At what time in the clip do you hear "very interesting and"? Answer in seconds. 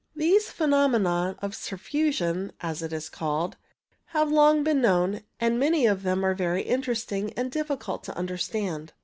6.33-7.51